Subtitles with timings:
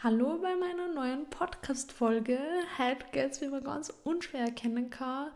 [0.00, 2.38] Hallo bei meiner neuen Podcast-Folge.
[2.78, 5.32] Heute geht es, wie man ganz unschwer erkennen kann,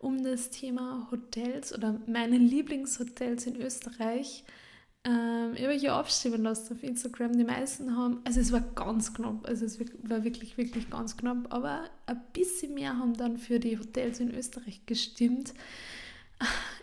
[0.00, 4.42] um das Thema Hotels oder meine Lieblingshotels in Österreich.
[5.04, 7.38] Ähm, ich habe hier abstimmen lassen auf Instagram.
[7.38, 11.46] Die meisten haben, also es war ganz knapp, also es war wirklich, wirklich ganz knapp,
[11.54, 15.54] aber ein bisschen mehr haben dann für die Hotels in Österreich gestimmt.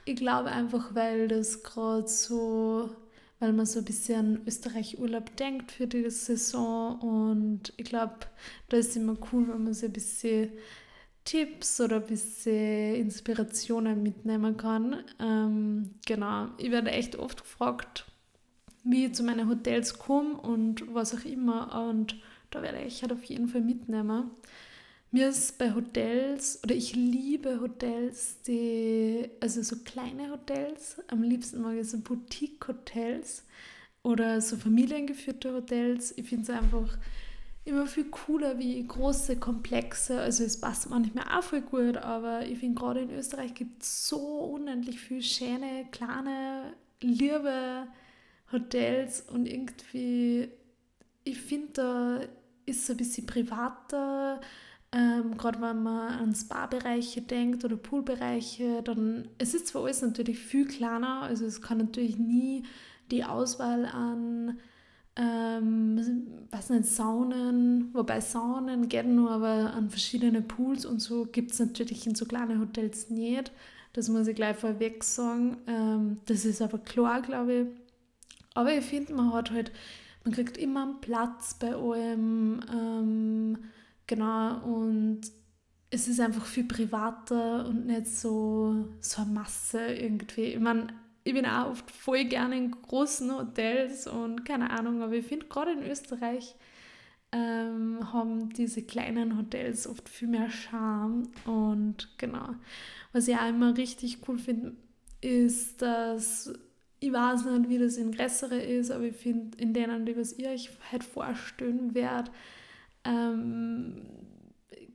[0.06, 2.96] Ich glaube einfach, weil das gerade so
[3.40, 7.00] weil man so ein bisschen Österreich-Urlaub denkt für die Saison.
[7.00, 8.16] Und ich glaube,
[8.70, 10.52] da ist immer cool, wenn man so ein bisschen
[11.24, 15.04] Tipps oder ein bisschen Inspirationen mitnehmen kann.
[15.20, 18.06] Ähm, genau, ich werde echt oft gefragt,
[18.84, 21.88] wie ich zu meinen Hotels komme und was auch immer.
[21.90, 22.16] Und
[22.50, 24.32] da werde ich halt auf jeden Fall mitnehmen.
[25.18, 31.60] Mir ist bei Hotels, oder ich liebe Hotels, die, also so kleine Hotels, am liebsten
[31.60, 33.44] mag ich so Boutique-Hotels
[34.04, 36.16] oder so familiengeführte Hotels.
[36.20, 37.00] Ich finde es einfach
[37.66, 40.22] immer viel cooler wie große Komplexe.
[40.22, 44.08] Also es passt manchmal auch voll gut, aber ich finde gerade in Österreich gibt es
[44.08, 47.88] so unendlich viele schöne, kleine, liebe
[48.52, 50.50] Hotels und irgendwie,
[51.24, 52.20] ich finde, da
[52.68, 54.42] ist so ein bisschen privater,
[54.92, 60.40] ähm, Gerade wenn man an Spa-Bereiche denkt oder Poolbereiche, dann es ist zwar alles natürlich
[60.40, 62.64] viel kleiner, also es kann natürlich nie
[63.12, 64.60] die Auswahl an
[65.18, 66.00] ähm,
[66.52, 71.60] was nicht, Saunen, wobei Saunen geht nur, aber an verschiedene Pools und so gibt es
[71.60, 73.52] natürlich in so kleinen Hotels nicht.
[73.94, 75.58] Das muss ich gleich vorweg sagen.
[75.66, 77.68] Ähm, das ist aber klar, glaube ich.
[78.54, 79.72] Aber ich finde, man hat halt,
[80.24, 82.60] man kriegt immer einen Platz bei allem.
[82.72, 83.58] Ähm,
[84.08, 85.22] Genau, und
[85.90, 90.54] es ist einfach viel privater und nicht so, so eine Masse irgendwie.
[90.54, 90.88] Ich meine,
[91.24, 95.48] ich bin auch oft voll gerne in großen Hotels und keine Ahnung, aber ich finde
[95.48, 96.56] gerade in Österreich
[97.34, 102.56] ähm, haben diese kleinen Hotels oft viel mehr Charme und genau.
[103.12, 104.76] Was ich auch immer richtig cool finde,
[105.22, 106.54] ist, dass
[107.00, 110.34] ich weiß nicht, wie das in größere ist, aber ich finde, in denen, die was
[110.38, 112.32] ihr euch halt vorstellen werdet,
[113.08, 114.02] ähm,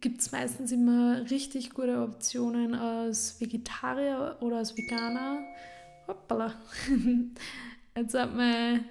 [0.00, 5.38] gibt es meistens immer richtig gute Optionen als Vegetarier oder als Veganer.
[6.06, 6.54] Hoppala.
[7.96, 8.84] Jetzt hat mein,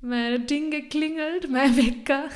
[0.00, 2.28] mein Ding geklingelt, mein Wecker.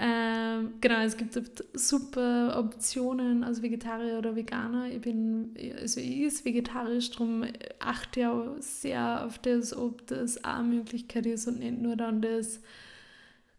[0.00, 1.36] Ähm, genau, es gibt
[1.74, 4.88] super Optionen als Vegetarier oder Veganer.
[4.88, 7.44] Ich bin, also ich ist vegetarisch, darum
[7.80, 12.22] achte ich auch sehr auf das, ob das eine Möglichkeit ist und nicht nur dann
[12.22, 12.60] das,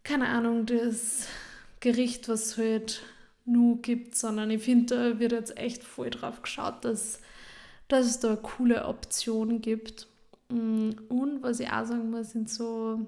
[0.04, 1.28] keine Ahnung, das
[1.80, 3.02] Gericht, was es halt
[3.46, 7.22] nur gibt, sondern ich finde, da wird jetzt echt voll drauf geschaut, dass,
[7.88, 10.08] dass es da coole Optionen gibt.
[10.50, 13.08] Mm, und was ich auch sagen muss, sind so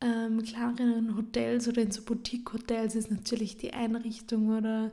[0.00, 4.92] ähm, kleineren Hotels oder in so Boutique-Hotels ist natürlich die Einrichtung oder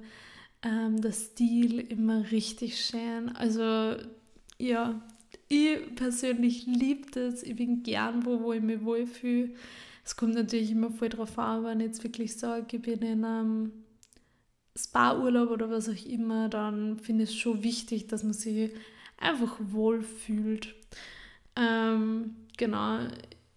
[0.64, 3.36] ähm, der Stil immer richtig schön.
[3.36, 3.96] Also
[4.58, 5.02] ja,
[5.50, 7.44] ich persönlich liebe das.
[7.44, 9.52] Ich bin gern wo, wo ich mich wohlfühle.
[10.04, 13.24] Es kommt natürlich immer voll drauf an, wenn ich jetzt wirklich sage, ich bin in
[13.24, 13.72] einem
[14.76, 18.72] Spa-Urlaub oder was auch immer, dann finde ich es schon wichtig, dass man sich
[19.18, 20.74] einfach wohlfühlt.
[21.56, 23.00] Ähm, genau,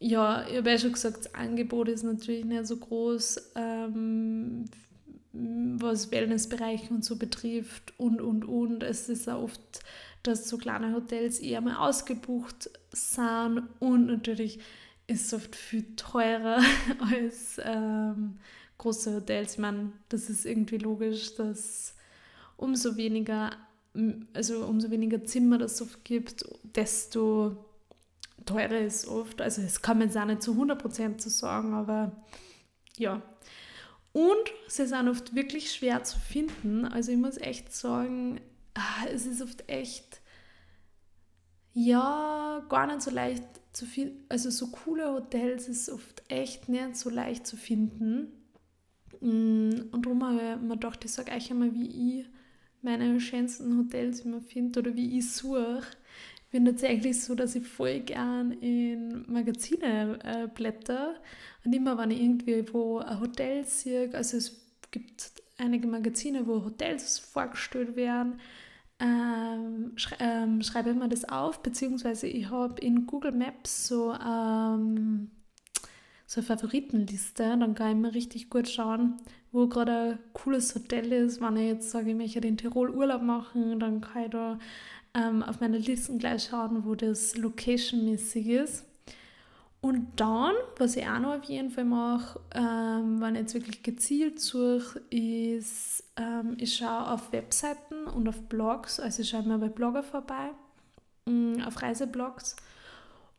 [0.00, 4.65] ja, ich habe ja schon gesagt, das Angebot ist natürlich nicht so groß, ähm,
[5.32, 8.82] was Wellnessbereiche und so betrifft und, und, und.
[8.82, 9.81] Es ist auch oft,
[10.22, 14.61] dass so kleine Hotels eher mal ausgebucht sind und natürlich
[15.07, 16.61] ist oft viel teurer
[17.13, 18.39] als ähm,
[18.79, 19.55] große Hotels.
[19.55, 21.95] Ich meine, das ist irgendwie logisch, dass
[22.57, 23.51] umso weniger,
[24.33, 27.65] also umso weniger Zimmer das oft gibt, desto
[28.47, 29.41] teurer ist oft.
[29.41, 32.13] Also es kann man jetzt auch nicht zu 100% zu sagen, aber
[32.97, 33.23] ja.
[34.13, 36.85] Und sie sind oft wirklich schwer zu finden.
[36.85, 38.41] Also ich muss echt sagen,
[38.75, 40.21] ah, es ist oft echt,
[41.75, 44.25] ja, gar nicht so leicht zu finden.
[44.29, 48.33] Also so coole Hotels ist oft echt nicht so leicht zu finden.
[49.21, 52.26] Mm, und darum habe ich mir gedacht, ich sage euch einmal, wie ich
[52.82, 55.81] meine schönsten Hotels immer finde oder wie ich suche.
[56.44, 61.17] Ich bin tatsächlich so, dass ich voll gern in Magazine äh, blätter
[61.65, 64.61] und immer, wenn ich irgendwie wo ein Hotel sehe, also es
[64.93, 68.41] gibt einige Magazine, wo Hotels vorgestellt werden,
[69.05, 74.15] ähm, schrei ähm, schreibe ich mir das auf, beziehungsweise ich habe in Google Maps so
[74.15, 75.31] ähm,
[76.27, 77.56] so eine Favoritenliste.
[77.59, 79.17] Dann kann ich mir richtig gut schauen,
[79.53, 81.41] wo gerade ein cooles Hotel ist.
[81.41, 84.59] Wenn ich jetzt sage, ich möchte in Tirol Urlaub machen, dann kann ich da
[85.15, 88.85] ähm, auf meine Listen gleich schauen, wo das locationmäßig ist.
[89.85, 93.83] Und dann, was ich auch noch auf jeden Fall mache, ähm, wenn ich jetzt wirklich
[93.83, 99.59] gezielt suche, ist, ähm, ich schaue auf Webseiten und auf Blogs, also ich schaue mir
[99.59, 100.53] bei Blogger vorbei,
[101.27, 102.57] mm, auf Reiseblogs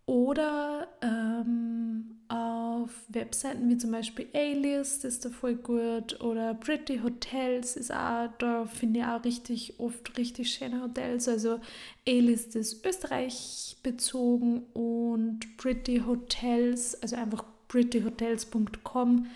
[0.06, 7.76] oder ähm, auf Webseiten wie zum Beispiel A-List ist da voll gut oder Pretty Hotels
[7.76, 11.28] ist auch, da finde ich auch richtig oft richtig schöne Hotels.
[11.28, 11.60] Also
[12.08, 19.28] A-List ist Österreich bezogen und Pretty Hotels, also einfach prettyhotels.com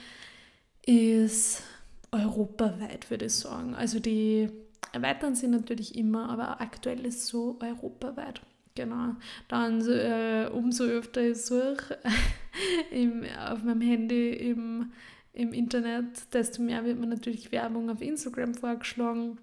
[0.85, 1.63] ist
[2.11, 3.75] europaweit, würde ich sagen.
[3.75, 4.49] Also die
[4.93, 8.41] erweitern sie natürlich immer, aber aktuell ist so europaweit.
[8.79, 9.17] Genau.
[9.49, 11.97] Dann äh, umso öfter ich suche
[12.91, 14.93] im, auf meinem Handy im,
[15.33, 19.37] im Internet, desto mehr wird mir natürlich Werbung auf Instagram vorgeschlagen.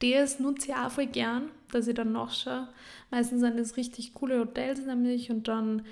[0.00, 2.66] Das nutze ich auch voll gern, dass ich dann nachschaue.
[3.12, 5.82] Meistens sind das richtig coole Hotels nämlich und dann,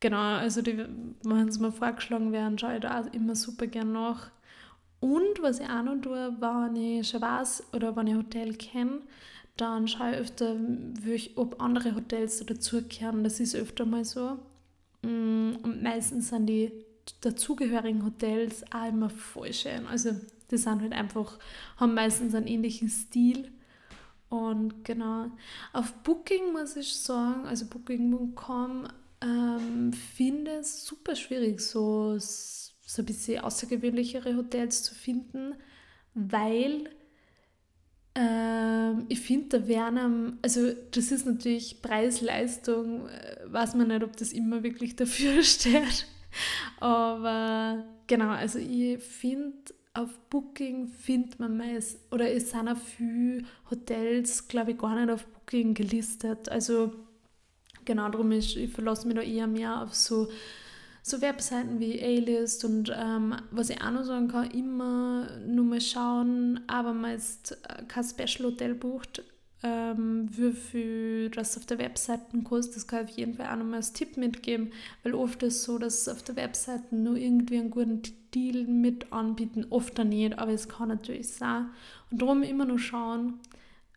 [0.00, 4.32] genau, also wenn sie mir vorgeschlagen werden, schaue ich da auch immer super gern nach.
[4.98, 8.54] Und was ich auch noch tue, wenn ich schon weiß oder wenn ich ein Hotel
[8.56, 9.02] kenne,
[9.56, 10.56] dann schaue ich öfter,
[11.36, 13.24] ob andere Hotels dazugehören.
[13.24, 14.38] Das ist öfter mal so.
[15.02, 16.72] Mm, und meistens sind die
[17.20, 19.86] dazugehörigen Hotels auch immer voll schön.
[19.86, 20.12] Also
[20.50, 21.38] die sind halt einfach,
[21.76, 23.50] haben meistens einen ähnlichen Stil.
[24.28, 25.30] Und genau,
[25.72, 28.88] auf Booking muss ich sagen, also Booking.com
[29.20, 35.54] ähm, finde es super schwierig, so, so ein bisschen außergewöhnlichere Hotels zu finden,
[36.14, 36.88] weil
[38.14, 44.16] ähm, ich finde, da werden, also das ist natürlich Preis-Leistung, äh, weiß man nicht, ob
[44.16, 46.06] das immer wirklich dafür steht.
[46.80, 49.56] Aber genau, also ich finde,
[49.94, 55.12] auf Booking findet man meist, oder es sind auch viele Hotels, glaube ich, gar nicht
[55.12, 56.48] auf Booking gelistet.
[56.48, 56.92] Also
[57.84, 60.28] genau darum ist, ich verlasse mich da eher mehr auf so
[61.02, 65.80] so Webseiten wie A-List und ähm, was ich auch noch sagen kann, immer nur mal
[65.80, 69.22] schauen, aber meist äh, kein Special Hotel bucht,
[69.64, 73.56] ähm, wie viel das auf der Webseite kostet, das kann ich auf jeden Fall auch
[73.56, 74.72] noch mal als Tipp mitgeben,
[75.02, 78.02] weil oft ist es so, dass auf der Webseite nur irgendwie einen guten
[78.32, 81.66] Deal mit anbieten, oft dann nicht, aber es kann natürlich sein.
[82.10, 83.40] Und darum immer nur schauen,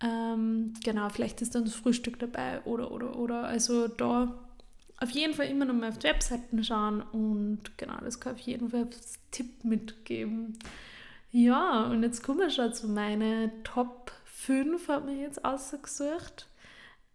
[0.01, 4.44] ähm, genau, vielleicht ist dann das Frühstück dabei oder, oder, oder, also da
[4.97, 8.41] auf jeden Fall immer noch mal auf die Webseiten schauen und genau, das kann ich
[8.41, 10.57] auf jeden Fall als Tipp mitgeben.
[11.31, 16.47] Ja, und jetzt kommen wir schon zu meinen Top 5, habe ich jetzt ausgesucht.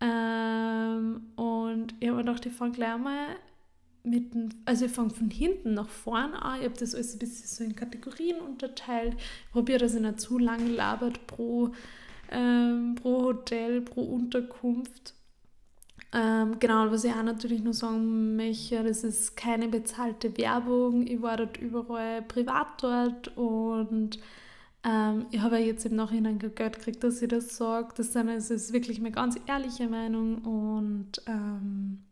[0.01, 3.37] Ähm, und ich habe mir gedacht, ich fange gleich mal
[4.03, 6.61] mit dem, also ich fange von hinten nach vorne an.
[6.61, 9.15] Ich habe das alles ein bisschen so in Kategorien unterteilt.
[9.19, 11.73] Ich probiere, dass ich nicht zu lange labert pro,
[12.31, 15.15] ähm, pro Hotel, pro Unterkunft.
[16.13, 21.07] Ähm, genau, was ich auch natürlich noch sagen möchte, das ist keine bezahlte Werbung.
[21.07, 24.19] Ich war dort überall privat dort und
[24.85, 27.93] ähm, ich habe ja jetzt im Nachhinein Geld gekriegt, dass ich das sage.
[27.97, 32.03] Das, das ist wirklich eine ganz ehrliche Meinung und ähm,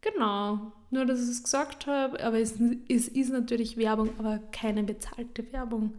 [0.00, 2.54] genau, nur dass ich es gesagt habe, aber es,
[2.88, 5.94] es ist natürlich Werbung, aber keine bezahlte Werbung.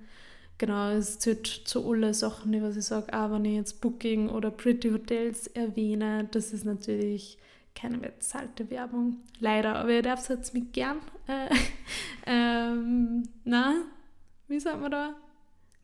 [0.59, 4.27] Genau, es zählt zu allen Sachen, die was ich sage, auch wenn ich jetzt Booking
[4.27, 7.37] oder Pretty Hotels erwähne, das ist natürlich
[7.73, 10.97] keine bezahlte Werbung, leider, aber ihr darf es jetzt mit gern,
[11.27, 11.47] äh,
[12.25, 13.83] ähm, na,
[14.49, 15.15] wie sagt man da,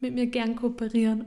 [0.02, 1.26] mit mir gern kooperieren.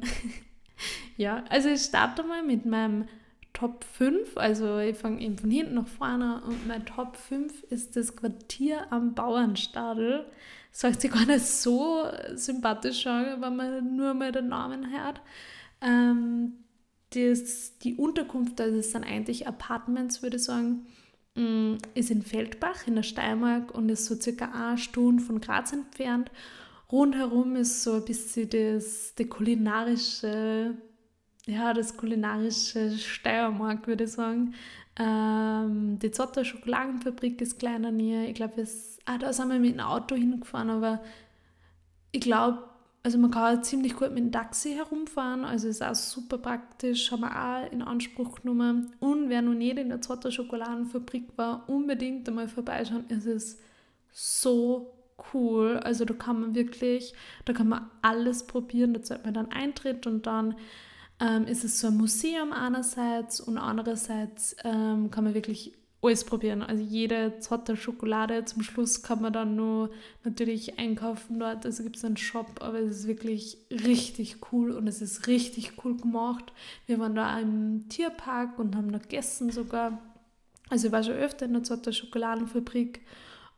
[1.16, 3.08] ja, also ich starte mal mit meinem
[3.54, 7.96] Top 5, also ich fange eben von hinten nach vorne und mein Top 5 ist
[7.96, 10.26] das Quartier am Bauernstadel
[10.70, 15.20] sagt sich gar nicht so sympathisch an, wenn man nur mal den Namen hört.
[15.80, 16.64] Ähm,
[17.10, 20.87] das, die Unterkunft, also es sind eigentlich Apartments, würde ich sagen,
[21.34, 25.72] mm, ist in Feldbach in der Steiermark und ist so circa eine Stunde von Graz
[25.72, 26.30] entfernt.
[26.90, 30.75] Rundherum ist so ein bisschen das, die kulinarische,
[31.46, 34.54] ja, das kulinarische Steiermark, würde ich sagen.
[34.98, 38.28] Ähm, die Zotter Schokoladenfabrik ist kleiner näher.
[38.28, 38.54] Ich glaube,
[39.08, 41.00] ah, da sind wir mit dem Auto hingefahren, aber
[42.12, 42.64] ich glaube,
[43.02, 47.20] also man kann ziemlich gut mit dem Taxi herumfahren, also ist auch super praktisch, haben
[47.20, 48.92] wir auch in Anspruch genommen.
[49.00, 53.04] Und wer noch nicht in der Zotter Schokoladenfabrik war, unbedingt einmal vorbeischauen.
[53.08, 53.60] Es ist
[54.12, 54.92] so
[55.32, 55.78] cool.
[55.78, 58.92] Also da kann man wirklich, da kann man alles probieren.
[58.94, 60.56] Da zahlt man dann Eintritt und dann
[61.20, 66.62] ähm, ist es so ein Museum einerseits und andererseits ähm, kann man wirklich alles probieren.
[66.62, 68.44] Also jede Sorte Schokolade.
[68.44, 69.90] Zum Schluss kann man dann nur
[70.24, 71.66] natürlich einkaufen dort.
[71.66, 75.72] Also gibt es einen Shop, aber es ist wirklich richtig cool und es ist richtig
[75.84, 76.52] cool gemacht.
[76.86, 79.98] Wir waren da im Tierpark und haben da gegessen sogar.
[80.70, 83.00] Also ich war schon öfter in der Zotter Schokoladenfabrik,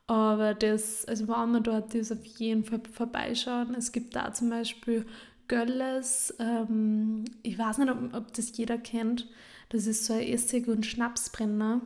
[0.06, 3.74] aber das, also wenn man dort ist, auf jeden Fall vorbeischauen.
[3.74, 5.06] Es gibt da zum Beispiel
[5.48, 9.28] Gölles, ähm, ich weiß nicht, ob, ob, das jeder kennt.
[9.68, 11.80] Das ist so eine Essig- und Schnapsbrenner,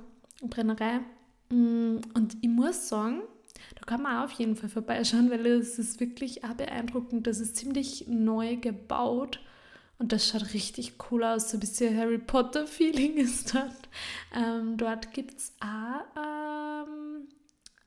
[0.51, 1.01] Brennerei.
[1.51, 3.23] Mm, und ich muss sagen,
[3.77, 7.27] da kann man auf jeden Fall vorbeischauen, weil es ist wirklich auch beeindruckend.
[7.27, 9.41] Das ist ziemlich neu gebaut
[9.99, 11.51] und das schaut richtig cool aus.
[11.51, 13.89] So ein bisschen Harry Potter-Feeling ist dort.
[14.35, 17.29] Ähm, dort gibt es auch ähm,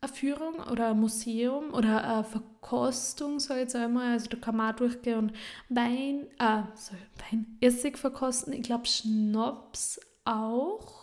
[0.02, 4.14] eine Führung oder ein Museum oder eine Verkostung, sage ich jetzt einmal.
[4.14, 5.34] Also da kann man auch durchgehen und
[5.70, 8.54] Wein, äh, sorry, Wein, Essig verkosten.
[8.54, 10.97] Ich glaube Schnaps auch.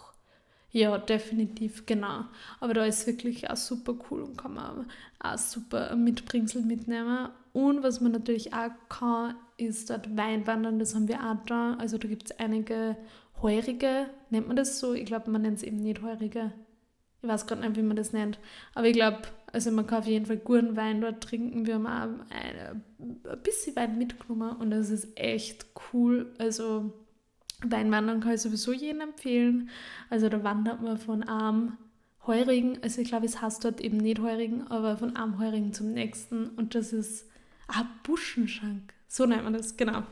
[0.74, 2.24] Ja, definitiv, genau.
[2.58, 4.86] Aber da ist wirklich auch super cool und kann man
[5.20, 7.28] auch super Mitbringsel mitnehmen.
[7.52, 11.74] Und was man natürlich auch kann, ist dort Weinwandern, das haben wir auch da.
[11.74, 12.96] Also da gibt es einige
[13.40, 14.94] Heurige, nennt man das so?
[14.94, 16.52] Ich glaube, man nennt es eben nicht Heurige.
[17.22, 18.40] Ich weiß gerade nicht, wie man das nennt.
[18.74, 21.66] Aber ich glaube, also man kann auf jeden Fall guten Wein dort trinken.
[21.66, 26.34] Wir haben auch ein, ein bisschen Wein mitgenommen und das ist echt cool.
[26.38, 26.92] Also
[27.70, 29.68] Weinwandern kann ich sowieso jedem empfehlen.
[30.10, 31.76] Also da wandert man von einem
[32.26, 35.92] Heurigen, also ich glaube, es heißt dort eben nicht Heurigen, aber von einem Heurigen zum
[35.92, 36.48] nächsten.
[36.48, 37.28] Und das ist
[37.68, 38.94] ein Buschenschank.
[39.08, 40.02] So nennt man das, genau.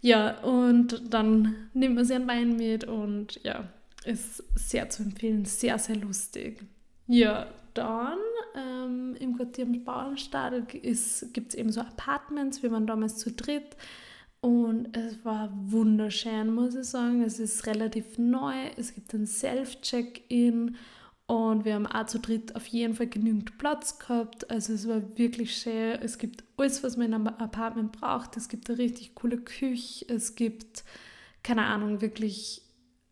[0.00, 3.68] Ja, und dann nimmt man sich einen Wein mit und ja,
[4.04, 6.62] ist sehr zu empfehlen, sehr, sehr lustig.
[7.06, 8.18] Ja, dann
[8.54, 13.76] ähm, im Quartier mit Bauernstadel gibt es eben so Apartments, wie man damals zu dritt
[14.44, 17.22] und es war wunderschön, muss ich sagen.
[17.22, 18.52] Es ist relativ neu.
[18.76, 20.76] Es gibt ein Self-Check-In
[21.26, 24.50] und wir haben auch zu dritt auf jeden Fall genügend Platz gehabt.
[24.50, 25.98] Also es war wirklich schön.
[26.02, 28.36] Es gibt alles, was man in einem Apartment braucht.
[28.36, 30.04] Es gibt eine richtig coole Küche.
[30.10, 30.84] Es gibt,
[31.42, 32.60] keine Ahnung, wirklich,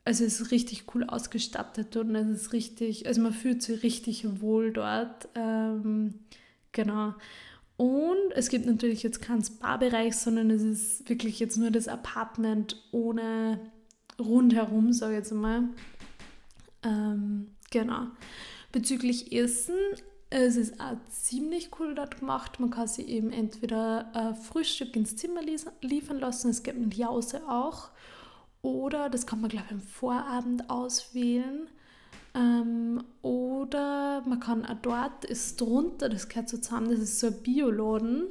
[0.04, 4.42] also es ist richtig cool ausgestattet und es ist richtig, also man fühlt sich richtig
[4.42, 5.30] wohl dort.
[5.34, 6.12] Ähm,
[6.72, 7.14] genau.
[7.82, 12.80] Und es gibt natürlich jetzt keinen Spa-Bereich, sondern es ist wirklich jetzt nur das Apartment
[12.92, 13.58] ohne
[14.20, 15.64] rundherum, sage ich jetzt mal.
[16.84, 18.06] Ähm, genau.
[18.70, 19.74] Bezüglich Essen,
[20.30, 22.60] es ist auch ziemlich cool dort gemacht.
[22.60, 25.40] Man kann sich eben entweder äh, Frühstück ins Zimmer
[25.80, 27.90] liefern lassen, es gibt eine Jause auch.
[28.62, 31.68] Oder das kann man, glaube ich, am Vorabend auswählen.
[32.34, 37.26] Ähm, oder man kann auch dort, ist drunter, das gehört so zusammen, das ist so
[37.28, 38.28] ein Bioladen.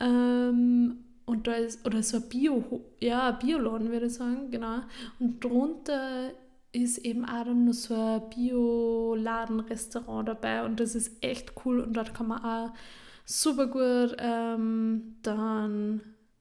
[0.00, 4.80] Ähm, und da ist, oder so ein Bio, ja, Bioladen würde ich sagen, genau.
[5.18, 6.30] Und drunter
[6.72, 11.94] ist eben auch dann nur so ein Bioladen-Restaurant dabei und das ist echt cool und
[11.94, 12.72] dort kann man auch
[13.24, 16.00] super gut ähm, dann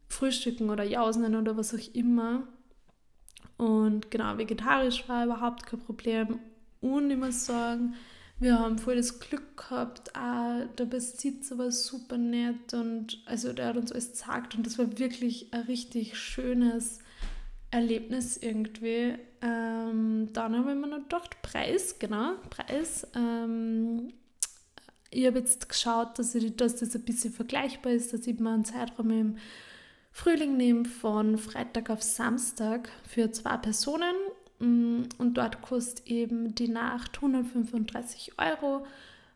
[0.09, 2.47] frühstücken oder jausen oder was auch immer.
[3.57, 6.39] Und genau, vegetarisch war überhaupt kein Problem
[6.83, 7.95] und ich muss sagen,
[8.39, 10.15] wir haben voll das Glück gehabt.
[10.15, 14.77] Auch der Besitzer war super nett und also der hat uns alles gesagt und das
[14.77, 16.99] war wirklich ein richtig schönes
[17.71, 19.15] Erlebnis irgendwie.
[19.41, 23.07] Ähm, dann habe ich mir noch gedacht, Preis, genau, Preis.
[23.15, 24.11] Ähm,
[25.09, 28.49] ich habe jetzt geschaut, dass, ich, dass das ein bisschen vergleichbar ist, dass ich mir
[28.49, 29.37] einen Zeitraum im
[30.11, 34.15] Frühling nehme von Freitag auf Samstag für zwei Personen
[34.59, 38.85] und dort kostet eben die Nacht 135 Euro,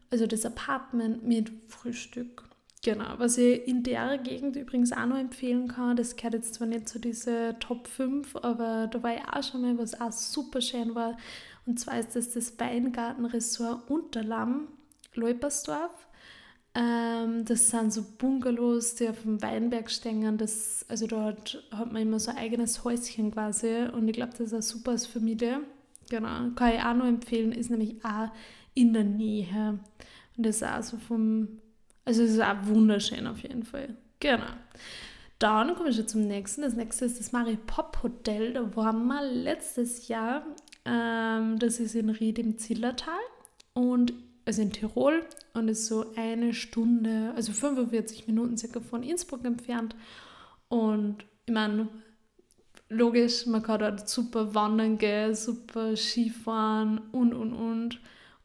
[0.10, 2.44] also das Apartment mit Frühstück.
[2.84, 6.68] Genau, was ich in der Gegend übrigens auch noch empfehlen kann, das gehört jetzt zwar
[6.68, 10.62] nicht zu diese Top 5, aber da war ich auch schon mal, was auch super
[10.62, 11.18] schön war.
[11.66, 14.70] Und zwar ist das das Weingartenressort Unterlamm,
[15.16, 16.07] Leupersdorf.
[16.78, 20.38] Ähm, das sind so Bungalows, die auf dem Weinberg stehen.
[20.38, 23.88] Das, also dort hat man immer so ein eigenes Häuschen quasi.
[23.92, 25.62] Und ich glaube, das ist eine super als Familie.
[26.10, 26.52] Genau.
[26.56, 28.30] Kann ich auch noch empfehlen, ist nämlich auch
[28.76, 29.80] in der Nähe.
[30.38, 31.48] Und das ist auch so vom,
[32.06, 33.98] also es ist auch wunderschön auf jeden Fall.
[34.20, 34.46] Genau.
[35.40, 36.62] Dann kommen wir schon zum nächsten.
[36.62, 38.54] Das nächste ist das Mari Pop Hotel.
[38.54, 40.46] Da waren wir letztes Jahr.
[40.86, 43.14] Ähm, das ist in Ried im Zillertal.
[43.74, 44.14] Und
[44.48, 49.94] also in Tirol und ist so eine Stunde, also 45 Minuten circa von Innsbruck entfernt.
[50.70, 51.90] Und ich meine,
[52.88, 58.00] logisch, man kann dort super wandern gehen, super Skifahren und und und.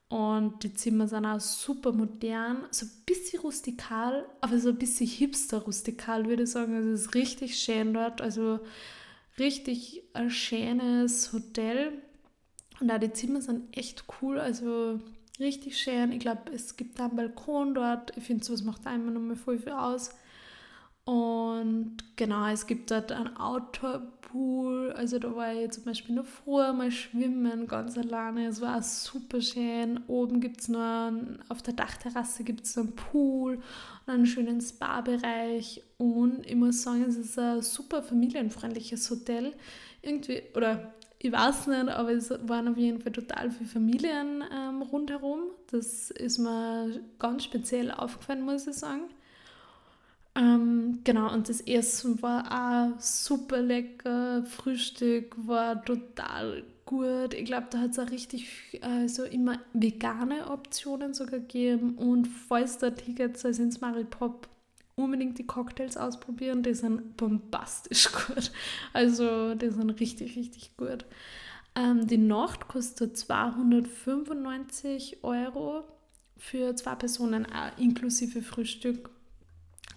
[0.09, 5.07] Und die Zimmer sind auch super modern, so ein bisschen rustikal, aber so ein bisschen
[5.07, 6.75] hipster-rustikal, würde ich sagen.
[6.75, 8.59] Also es ist richtig schön dort, also
[9.39, 11.93] richtig ein schönes Hotel.
[12.81, 15.01] Und auch die Zimmer sind echt cool, also
[15.39, 16.13] richtig schön.
[16.13, 18.17] Ich glaube, es gibt da einen Balkon dort.
[18.17, 20.11] Ich finde, sowas macht einmal nochmal voll viel aus.
[21.05, 24.93] Und genau, es gibt dort einen Outdoor-Pool.
[24.93, 28.47] Also da war ich zum Beispiel noch früher mal schwimmen, ganz alleine.
[28.47, 30.01] Es war super schön.
[30.07, 31.11] Oben gibt es noch,
[31.49, 33.55] auf der Dachterrasse gibt es einen Pool
[34.07, 35.83] und einen schönen Spa-Bereich.
[35.99, 39.55] Und ich muss sagen, es ist ein super familienfreundliches Hotel.
[40.03, 44.83] Irgendwie, oder ich weiß nicht, aber es waren auf jeden Fall total viele Familien ähm,
[44.83, 45.43] rundherum.
[45.71, 49.03] Das ist mir ganz speziell aufgefallen, muss ich sagen.
[50.35, 54.45] Ähm, genau, und das Essen war auch super lecker.
[54.47, 57.35] Frühstück war total gut.
[57.35, 61.99] Ich glaube, da hat es auch richtig also immer vegane Optionen sogar gegeben.
[61.99, 64.49] Und falls da Tickets also ins Maripop
[64.97, 68.53] unbedingt die Cocktails ausprobieren, die sind bombastisch gut.
[68.93, 71.07] Also die sind richtig, richtig gut.
[71.75, 75.85] Ähm, die Nacht kostet 295 Euro
[76.37, 79.09] für zwei Personen, auch inklusive Frühstück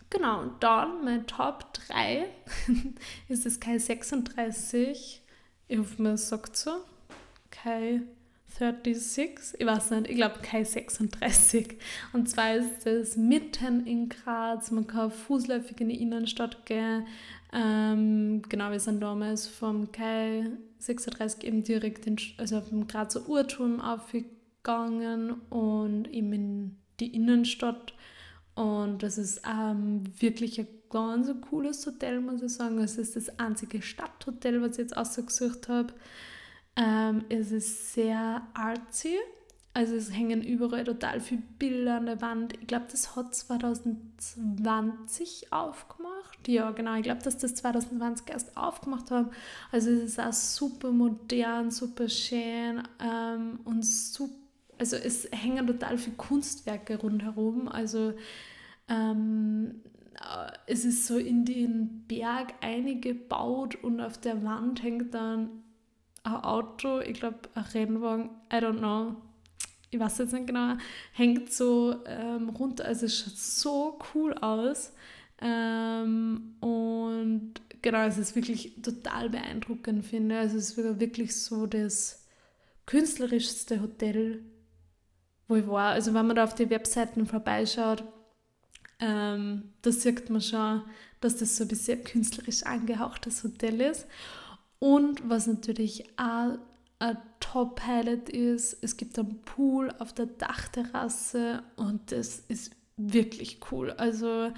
[0.10, 2.30] Genau, und dann mein Top 3
[3.28, 5.22] ist das Kai 36.
[5.68, 6.72] Ich hoffe, man sagt so.
[7.52, 8.02] Kai
[8.58, 11.78] 36, ich weiß nicht, ich glaube Kai 36.
[12.14, 17.06] Und zwar ist es mitten in Graz, man kann fußläufig in die Innenstadt gehen.
[17.54, 23.82] Ähm, genau, wir sind damals vom Kai 36 eben direkt in, also vom Grazer Uhrturm
[23.82, 27.94] aufgegangen und eben in die Innenstadt
[28.56, 32.80] und das ist ähm, wirklich ein ganz cooles Hotel, muss ich sagen.
[32.80, 35.94] Es ist das einzige Stadthotel, was ich jetzt ausgesucht habe.
[36.76, 39.16] Ähm, es ist sehr artsy.
[39.74, 42.54] Also es hängen überall total viele Bilder an der Wand.
[42.54, 46.48] Ich glaube, das hat 2020 aufgemacht.
[46.48, 46.96] Ja, genau.
[46.96, 49.32] Ich glaube, dass das 2020 erst aufgemacht haben.
[49.72, 54.36] Also es ist auch super modern, super schön ähm, und super
[54.78, 57.68] also es hängen total viele Kunstwerke rundherum.
[57.68, 58.14] Also
[58.88, 59.82] ähm,
[60.16, 65.50] äh, es ist so in den Berg eingebaut und auf der Wand hängt dann
[66.26, 69.16] ein Auto, ich glaube ein Rennwagen, I don't know,
[69.92, 70.76] ich weiß jetzt nicht genau,
[71.14, 72.86] hängt so ähm, runter.
[72.86, 74.92] Also es schaut so cool aus.
[75.42, 80.42] Ähm, und genau, es ist wirklich total beeindruckend, finde ich.
[80.42, 82.26] Also es ist wirklich so das
[82.86, 84.44] künstlerischste Hotel
[85.48, 85.92] wo ich war.
[85.92, 88.04] Also wenn man da auf die Webseiten vorbeischaut,
[89.00, 90.84] ähm, da sieht man schon,
[91.22, 94.08] dass das so ein bisschen künstlerisch angehauchtes Hotel ist.
[94.80, 96.58] Und was natürlich auch
[97.00, 103.92] ein Top-Highlight ist, es gibt einen Pool auf der Dachterrasse und das ist wirklich cool.
[103.92, 104.52] Also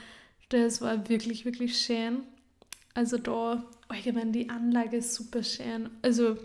[0.50, 2.24] das war wirklich, wirklich schön.
[2.94, 5.90] Also da allgemein die Anlage ist super schön.
[6.02, 6.38] Also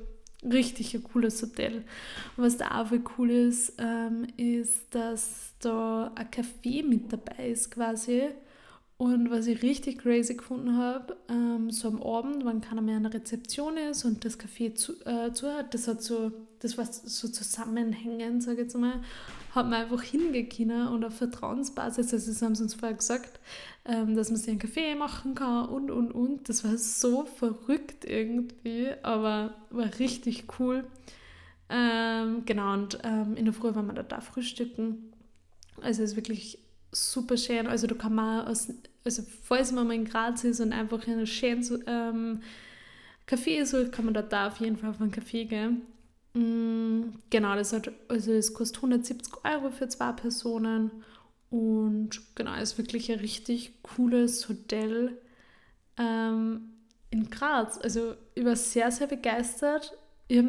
[0.45, 1.85] richtig ein cooles Hotel.
[2.37, 8.29] Was da auch cool ist, ähm, ist, dass da ein Café mit dabei ist quasi.
[8.99, 13.03] Und was ich richtig crazy gefunden habe, ähm, so am Abend, wenn keiner mehr an
[13.03, 16.87] der Rezeption ist und das Café zu, äh, zu hat, das hat so, das war
[16.87, 19.01] so zusammenhängend, sage ich jetzt mal,
[19.55, 23.41] hat man einfach hingehen und auf Vertrauensbasis, also das haben sie uns vorher gesagt,
[23.85, 26.49] ähm, dass man sich einen Kaffee machen kann und, und, und.
[26.49, 30.85] Das war so verrückt irgendwie, aber war richtig cool.
[31.69, 35.13] Ähm, genau, und ähm, in der Früh waren wir da, da frühstücken.
[35.81, 36.59] Also es ist wirklich
[36.93, 37.67] super schön.
[37.67, 38.69] Also da kann man aus,
[39.05, 42.41] also falls man mal in Graz ist und einfach in einen schönen ähm,
[43.27, 45.83] Café sucht, kann man da, da auf jeden Fall auf einen Kaffee gehen.
[46.35, 50.91] Mm, genau, das hat, also es kostet 170 Euro für zwei Personen
[51.51, 55.19] und genau, ist wirklich ein richtig cooles Hotel
[55.99, 56.71] ähm,
[57.11, 57.79] in Graz.
[57.79, 59.97] Also ich war sehr, sehr begeistert.
[60.29, 60.43] Ich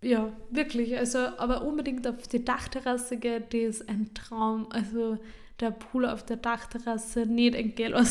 [0.00, 4.68] ja, wirklich, also aber unbedingt auf die Dachterrasse gehen, die ist ein Traum.
[4.70, 5.18] Also
[5.60, 7.94] der Pool auf der Dachterrasse nicht entgehen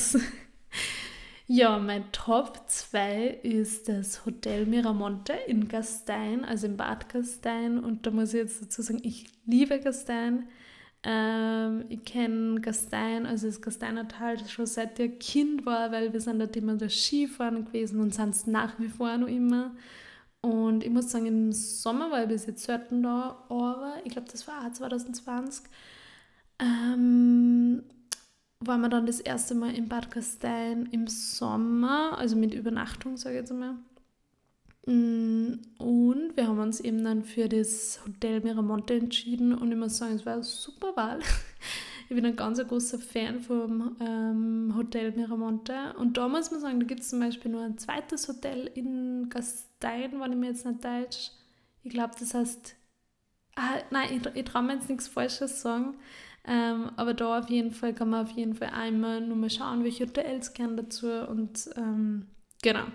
[1.49, 7.79] Ja, mein Top 2 ist das Hotel Miramonte in Gastein, also im Bad Gastein.
[7.79, 10.49] Und da muss ich jetzt dazu sagen, ich liebe Gastein.
[11.03, 16.19] Ähm, ich kenne Gastein, also das Gasteiner Tal schon seit ich Kind war, weil wir
[16.19, 19.71] sind dort immer das Skifahren gewesen und sind es nach wie vor noch immer.
[20.41, 24.27] Und ich muss sagen, im Sommer war ich bis jetzt selten da, aber ich glaube,
[24.29, 25.63] das war auch 2020.
[26.59, 27.83] Ähm,
[28.59, 33.35] waren wir dann das erste Mal in Bad Gastein im Sommer, also mit Übernachtung, sage
[33.35, 33.75] ich jetzt mal.
[34.87, 39.97] Mm, und wir haben uns eben dann für das Hotel Miramonte entschieden und ich muss
[39.97, 41.19] sagen, es war eine super Wahl.
[42.09, 45.93] Ich bin ein ganz großer Fan vom ähm, Hotel Miramonte.
[45.97, 49.27] Und da muss man sagen, da gibt es zum Beispiel nur ein zweites Hotel in
[49.29, 51.31] Gastein, wenn ich mir jetzt nicht deutsch.
[51.83, 52.77] Ich glaube, das heißt,
[53.57, 55.95] ah, nein, ich, ich traue mir jetzt nichts Falsches sagen.
[56.47, 59.83] Ähm, aber da auf jeden Fall kann man auf jeden Fall einmal nur mal schauen,
[59.83, 62.27] welche Hotels gern dazu und ähm,
[62.61, 62.85] genau,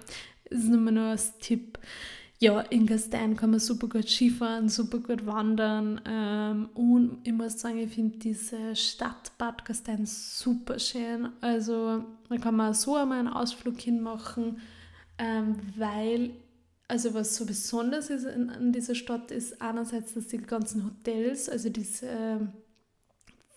[0.48, 1.78] das ist nur mal nur als Tipp.
[2.38, 7.60] Ja, in Gastein kann man super gut Skifahren, super gut wandern ähm, und ich muss
[7.60, 11.28] sagen, ich finde diese Stadt Bad Gastein super schön.
[11.40, 14.60] Also da kann man so einmal einen Ausflug hinmachen,
[15.18, 16.30] ähm, weil
[16.88, 21.70] also was so besonders ist in, dieser Stadt ist einerseits, dass die ganzen Hotels, also
[21.70, 22.48] diese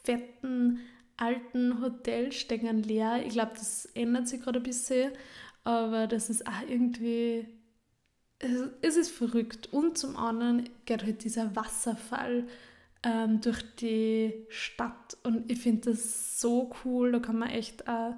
[0.06, 0.80] fetten
[1.18, 3.24] alten Hotels stehen leer.
[3.26, 5.12] Ich glaube, das ändert sich gerade ein bisschen,
[5.64, 7.48] aber das ist auch irgendwie,
[8.40, 9.72] es, es ist verrückt.
[9.72, 12.46] Und zum anderen geht halt dieser Wasserfall
[13.04, 17.12] ähm, durch die Stadt und ich finde das so cool.
[17.12, 18.16] Da kann man echt auch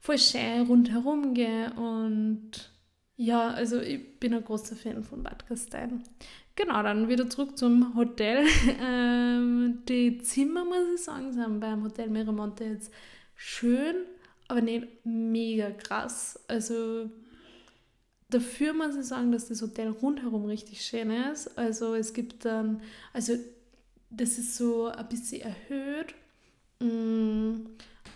[0.00, 2.70] voll schön rundherum gehen und
[3.16, 6.04] ja, also ich bin ein großer Fan von Bad Gastein.
[6.56, 8.46] Genau, dann wieder zurück zum Hotel.
[8.82, 12.90] ähm, die Zimmer, muss ich sagen, sind beim Hotel Miramonte jetzt
[13.34, 13.94] schön,
[14.48, 16.40] aber nicht mega krass.
[16.48, 17.10] Also
[18.30, 21.58] dafür muss ich sagen, dass das Hotel rundherum richtig schön ist.
[21.58, 22.80] Also es gibt dann,
[23.12, 23.34] also
[24.08, 26.14] das ist so ein bisschen erhöht.
[26.80, 27.66] Mm,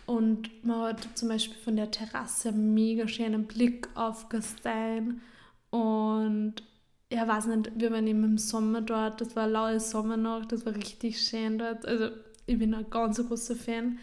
[0.07, 5.21] und man hat zum Beispiel von der Terrasse einen mega schönen Blick auf Gastein.
[5.69, 6.63] Und
[7.11, 10.65] ja, weiß nicht, wir waren eben im Sommer dort, das war eine laue Sommernacht, das
[10.65, 11.85] war richtig schön dort.
[11.85, 12.11] Also
[12.47, 13.99] ich bin ein ganz großer Fan.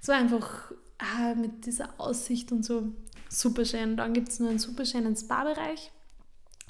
[0.00, 2.92] Es war einfach ah, mit dieser Aussicht und so
[3.28, 3.96] super schön.
[3.96, 5.92] Dann gibt es nur einen super schönen Spa-Bereich.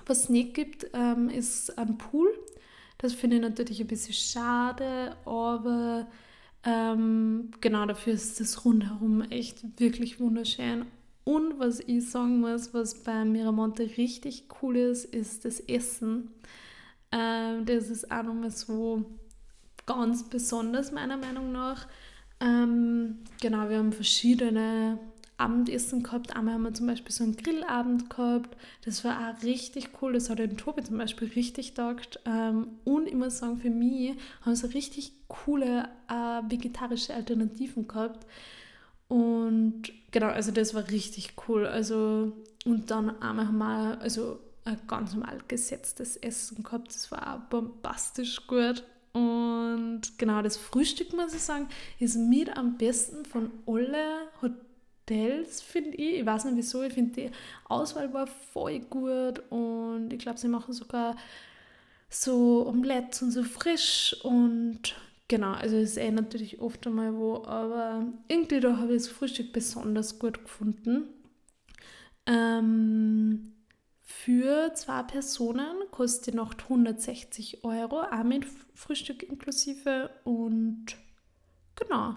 [0.06, 2.36] Was es nicht gibt, ähm, ist ein Pool.
[2.98, 6.08] Das finde ich natürlich ein bisschen schade, aber
[6.64, 10.86] ähm, genau dafür ist das rundherum echt wirklich wunderschön.
[11.30, 16.32] Und was ich sagen muss, was bei Miramonte richtig cool ist, ist das Essen.
[17.12, 19.04] Ähm, das ist auch nochmal so
[19.86, 21.86] ganz besonders meiner Meinung nach.
[22.40, 24.98] Ähm, genau, wir haben verschiedene
[25.36, 26.34] Abendessen gehabt.
[26.34, 28.56] Einmal haben wir zum Beispiel so einen Grillabend gehabt.
[28.84, 30.14] Das war auch richtig cool.
[30.14, 32.18] Das hat den Tobi zum Beispiel richtig taugt.
[32.26, 38.26] Ähm, und ich muss sagen, für mich haben sie richtig coole äh, vegetarische Alternativen gehabt.
[39.10, 41.66] Und genau, also das war richtig cool.
[41.66, 42.32] Also,
[42.64, 46.94] und dann einmal haben wir also ein ganz normal gesetztes Essen gehabt.
[46.94, 48.84] Das war auch bombastisch gut.
[49.12, 51.68] Und genau, das Frühstück, muss ich sagen,
[51.98, 56.20] ist mit am besten von alle Hotels finde ich.
[56.20, 57.30] Ich weiß nicht wieso, ich finde die
[57.64, 61.16] Auswahl war voll gut und ich glaube, sie machen sogar
[62.08, 64.94] so Omelettes und so frisch und
[65.30, 69.08] genau, also es ist eh natürlich oft einmal wo, aber irgendwie da habe ich das
[69.08, 71.04] Frühstück besonders gut gefunden.
[72.26, 73.52] Ähm,
[74.02, 80.96] für zwei Personen kostet die Nacht 160 Euro, auch mit Frühstück inklusive und
[81.76, 82.16] genau.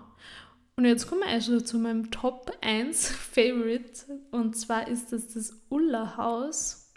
[0.76, 4.21] Und jetzt kommen wir also zu meinem Top 1 Favorite.
[4.32, 6.91] Und zwar ist das das Uller Haus.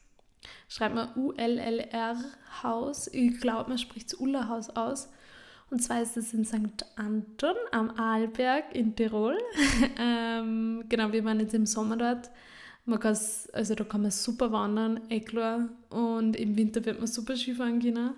[0.69, 2.17] Schreibt man U-L-L-R
[2.63, 3.07] Haus.
[3.09, 5.11] Ich glaube, man spricht es Uller Haus aus.
[5.71, 6.85] Und zwar ist es in St.
[6.97, 9.37] Anton am Arlberg in Tirol.
[9.99, 12.31] ähm, genau, wir waren jetzt im Sommer dort.
[12.85, 15.69] Man also da kann man super wandern, eh klar.
[15.91, 18.15] Und im Winter wird man super Skifahren können.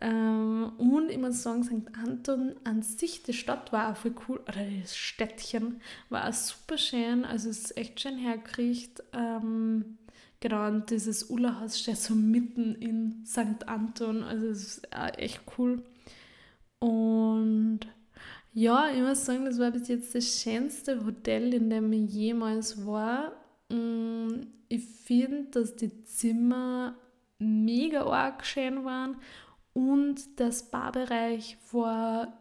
[0.00, 1.96] Ähm, und ich muss sagen, St.
[2.00, 6.78] Anton an sich, die Stadt war auch voll cool, oder das Städtchen war auch super
[6.78, 9.02] schön, also es ist echt schön hergekriegt.
[9.12, 9.98] Ähm,
[10.38, 13.66] genau, und dieses Ullerhaus steht so mitten in St.
[13.66, 15.82] Anton, also es ist auch echt cool.
[16.80, 17.80] Und
[18.52, 22.86] ja, ich muss sagen, das war bis jetzt das schönste Hotel, in dem ich jemals
[22.86, 23.32] war.
[23.68, 26.96] Mm, ich finde, dass die Zimmer
[27.38, 29.16] mega arg schön waren
[29.72, 32.36] und der Spa-Bereich war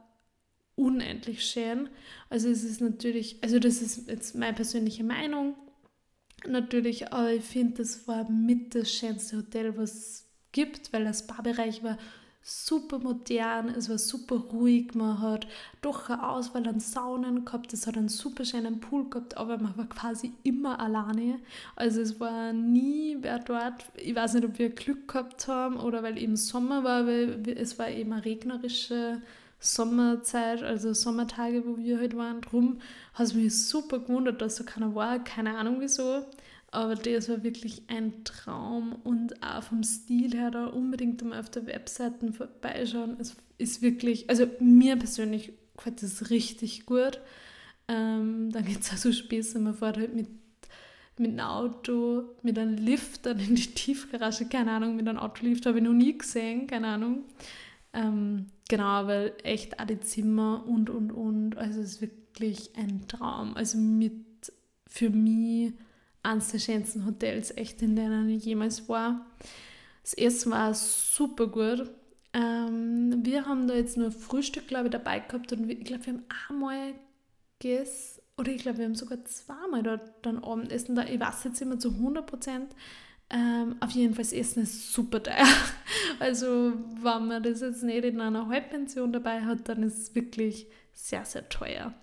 [0.76, 1.90] unendlich schön.
[2.30, 5.56] Also es ist natürlich, also das ist jetzt meine persönliche Meinung
[6.48, 11.14] natürlich, aber ich finde, das war mit das schönste Hotel, was es gibt, weil der
[11.14, 11.98] Spa-Bereich war
[12.50, 15.48] super modern, es war super ruhig, man hat
[15.82, 19.78] doch eine Auswahl an Saunen gehabt, es hat einen super schönen Pool gehabt, aber man
[19.78, 21.40] war quasi immer alleine.
[21.76, 26.04] Also es war nie wer dort, ich weiß nicht, ob wir Glück gehabt haben oder
[26.04, 29.22] weil eben Sommer war, weil es war eben eine regnerische
[29.60, 32.40] Sommerzeit, also Sommertage, wo wir halt waren.
[32.40, 32.80] Drum
[33.14, 36.24] hat es mich super gewundert, dass so keiner war, keine Ahnung wieso.
[36.72, 41.50] Aber das war wirklich ein Traum und auch vom Stil her da unbedingt mal auf
[41.50, 43.18] der Webseite vorbeischauen.
[43.20, 47.22] Es ist wirklich, also mir persönlich gefällt das richtig gut.
[47.88, 50.28] Ähm, dann gibt es auch so Späße, man fährt halt mit,
[51.18, 55.66] mit einem Auto, mit einem Lift dann in die Tiefgarage, keine Ahnung, mit einem Autolift
[55.66, 57.24] habe ich noch nie gesehen, keine Ahnung.
[57.94, 61.58] Ähm, genau, weil echt auch die Zimmer und, und, und.
[61.58, 63.56] Also es ist wirklich ein Traum.
[63.56, 64.14] Also mit
[64.86, 65.74] für mich
[66.24, 69.26] eines der schönsten Hotels, echt in denen ich jemals war.
[70.04, 71.90] Das Essen war super gut.
[72.34, 76.14] Ähm, wir haben da jetzt nur Frühstück, glaube ich, dabei gehabt und ich glaube, wir
[76.14, 76.94] haben einmal
[77.60, 81.04] gegessen, oder ich glaube, wir haben sogar zweimal dort dann Abendessen da.
[81.04, 82.76] Ich weiß jetzt immer zu 100 Prozent.
[83.30, 85.46] Ähm, auf jeden Fall, das Essen ist super teuer.
[86.20, 90.68] Also, wenn man das jetzt nicht in einer Halbpension dabei hat, dann ist es wirklich
[90.94, 91.94] sehr, sehr teuer,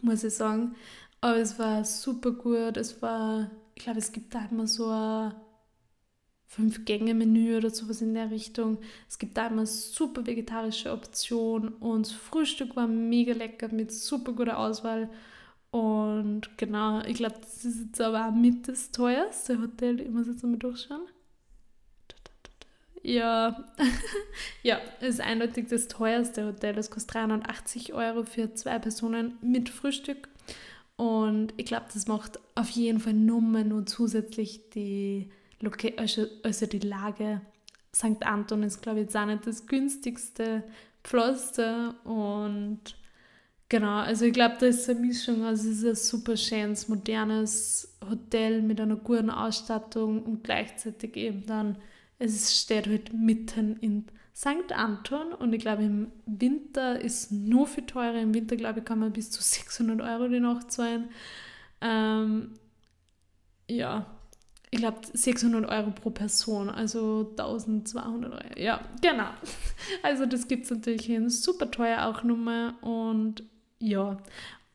[0.00, 0.74] muss ich sagen.
[1.26, 2.76] Aber es war super gut.
[2.76, 5.34] Es war, ich glaube, es gibt da immer so ein
[6.46, 8.78] Fünf-Gänge-Menü oder sowas in der Richtung.
[9.08, 14.34] Es gibt da immer super vegetarische Optionen und das Frühstück war mega lecker mit super
[14.34, 15.10] guter Auswahl.
[15.72, 20.00] Und genau, ich glaube, das ist jetzt aber auch mit das teuerste Hotel.
[20.00, 21.08] Ich muss jetzt mal durchschauen.
[23.02, 23.64] Ja,
[24.62, 26.76] ja, es ist eindeutig das teuerste Hotel.
[26.76, 30.28] Das kostet 380 Euro für zwei Personen mit Frühstück.
[30.96, 35.30] Und ich glaube, das macht auf jeden Fall Nummern und zusätzlich die,
[35.60, 37.42] Loca also, also die Lage.
[37.94, 38.24] St.
[38.24, 40.64] Anton ist, glaube ich, jetzt auch nicht das günstigste
[41.02, 41.94] Pflaster.
[42.04, 42.80] Und
[43.68, 45.44] genau, also ich glaube, da ist eine Mischung.
[45.44, 51.46] Also es ist ein super schönes, modernes Hotel mit einer guten Ausstattung und gleichzeitig eben
[51.46, 51.78] dann,
[52.18, 54.06] es steht halt mitten in
[54.36, 54.70] St.
[54.74, 58.20] Anton und ich glaube im Winter ist nur viel teurer.
[58.20, 61.08] Im Winter glaube ich kann man bis zu 600 Euro die Nacht zahlen.
[61.80, 62.52] Ähm,
[63.66, 64.04] ja,
[64.70, 68.58] ich glaube 600 Euro pro Person, also 1200 Euro.
[68.58, 69.30] Ja, genau.
[70.02, 71.30] Also das gibt es natürlich hin.
[71.30, 73.42] Super teuer auch nochmal und
[73.78, 74.18] ja,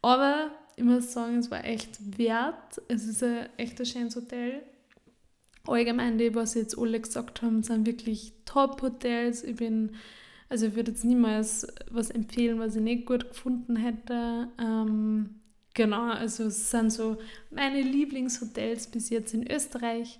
[0.02, 2.82] aber ich muss sagen, es war echt wert.
[2.88, 4.64] Es ist ein echt ein schönes Hotel
[5.68, 9.44] allgemein die, was jetzt alle gesagt haben, sind wirklich Top-Hotels.
[9.44, 9.92] Ich bin,
[10.50, 14.48] also ich würde jetzt niemals was empfehlen, was ich nicht gut gefunden hätte.
[14.60, 15.42] Ähm,
[15.74, 17.18] genau, also es sind so
[17.50, 20.20] meine Lieblingshotels bis jetzt in Österreich.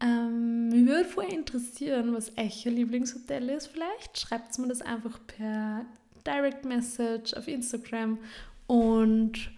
[0.00, 3.66] Ähm, mich würde voll interessieren, was euer Lieblingshotel ist.
[3.66, 5.84] Vielleicht schreibt mir das einfach per
[6.26, 8.18] Direct Message auf Instagram
[8.66, 9.50] und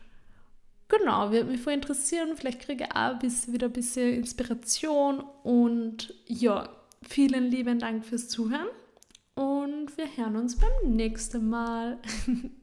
[0.90, 2.36] Genau, würde mich voll interessieren.
[2.36, 5.20] Vielleicht kriege ich auch bisschen, wieder ein bisschen Inspiration.
[5.44, 6.68] Und ja,
[7.02, 8.66] vielen lieben Dank fürs Zuhören.
[9.36, 11.98] Und wir hören uns beim nächsten Mal.